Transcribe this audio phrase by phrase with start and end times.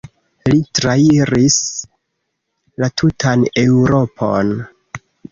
[0.51, 1.57] Li trairis
[2.83, 4.49] la tutan Eŭropon.